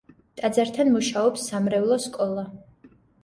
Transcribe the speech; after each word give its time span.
ტაძართან 0.39 0.89
მუშაობს 0.95 1.45
სამრევლო 1.51 1.99
სკოლა. 2.09 2.47